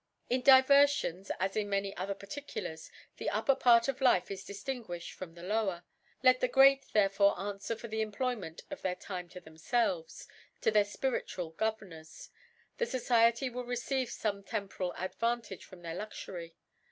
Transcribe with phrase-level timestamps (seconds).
[0.31, 5.11] In Diverfion, as in many other Particu lars, the upper Part of Life is dtftinguifiied
[5.13, 5.83] from the Lower.
[6.23, 10.27] Let the Great therefore anfwer for the Employment of their Time, to /(i8) to themfelVes,
[10.27, 12.31] or to their fpiricaal Gover nors.
[12.79, 16.55] The Society will receive fome tem poral Advantage from their Luxury.